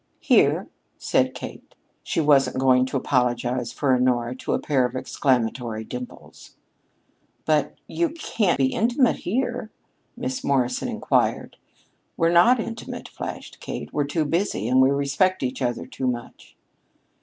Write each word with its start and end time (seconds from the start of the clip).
"Here," 0.19 0.67
said 0.97 1.35
Kate. 1.35 1.75
She 2.01 2.19
wasn't 2.19 2.57
going 2.57 2.87
to 2.87 2.97
apologize 2.97 3.71
for 3.71 3.93
Honora 3.93 4.35
to 4.37 4.53
a 4.53 4.59
pair 4.59 4.83
of 4.83 4.95
exclamatory 4.95 5.83
dimples! 5.83 6.55
"But 7.45 7.75
you 7.85 8.09
can 8.09 8.57
be 8.57 8.73
intimate 8.73 9.17
here?" 9.17 9.69
Miss 10.17 10.43
Morrison 10.43 10.87
inquired. 10.87 11.57
"We're 12.17 12.31
not 12.31 12.59
intimate," 12.59 13.09
flashed 13.09 13.59
Kate. 13.59 13.93
"We're 13.93 14.05
too 14.07 14.25
busy 14.25 14.67
and 14.67 14.81
we 14.81 14.89
respect 14.89 15.43
each 15.43 15.61
other 15.61 15.85
too 15.85 16.07
much." 16.07 16.55